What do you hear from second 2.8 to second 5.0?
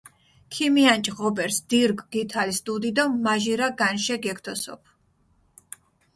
დო მაჟირა განშე გეგთოსოფჷ.